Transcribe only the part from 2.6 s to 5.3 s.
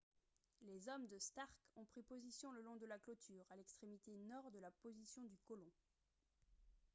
long de la clôture à l'extrémité nord de la position